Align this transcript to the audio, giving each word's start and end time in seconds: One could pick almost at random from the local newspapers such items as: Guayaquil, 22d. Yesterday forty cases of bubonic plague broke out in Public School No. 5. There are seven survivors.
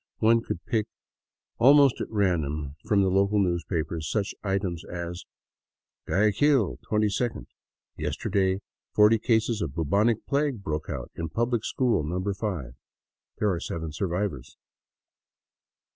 One 0.17 0.41
could 0.41 0.65
pick 0.65 0.87
almost 1.59 2.01
at 2.01 2.09
random 2.09 2.75
from 2.85 3.03
the 3.03 3.09
local 3.11 3.37
newspapers 3.37 4.09
such 4.09 4.33
items 4.43 4.83
as: 4.83 5.25
Guayaquil, 6.07 6.79
22d. 6.89 7.45
Yesterday 7.97 8.61
forty 8.95 9.19
cases 9.19 9.61
of 9.61 9.75
bubonic 9.75 10.25
plague 10.25 10.63
broke 10.63 10.89
out 10.89 11.11
in 11.13 11.29
Public 11.29 11.63
School 11.63 12.01
No. 12.01 12.19
5. 12.33 12.73
There 13.37 13.51
are 13.51 13.59
seven 13.59 13.91
survivors. 13.91 14.57